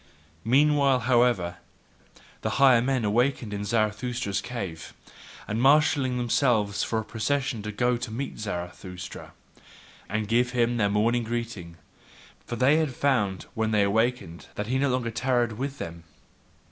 Meanwhile, 0.43 1.01
however, 1.01 1.57
the 2.41 2.49
higher 2.57 2.81
men 2.81 3.03
had 3.03 3.09
awakened 3.09 3.53
in 3.53 3.63
Zarathustra's 3.63 4.41
cave, 4.41 4.95
and 5.47 5.61
marshalled 5.61 6.05
themselves 6.07 6.81
for 6.81 6.97
a 6.97 7.05
procession 7.05 7.61
to 7.61 7.71
go 7.71 7.97
to 7.97 8.09
meet 8.09 8.39
Zarathustra, 8.39 9.33
and 10.09 10.27
give 10.27 10.53
him 10.53 10.77
their 10.77 10.89
morning 10.89 11.23
greeting: 11.23 11.77
for 12.47 12.55
they 12.55 12.77
had 12.77 12.95
found 12.95 13.45
when 13.53 13.69
they 13.69 13.83
awakened 13.83 14.47
that 14.55 14.65
he 14.65 14.79
no 14.79 14.89
longer 14.89 15.11
tarried 15.11 15.51
with 15.51 15.77
them. 15.77 16.03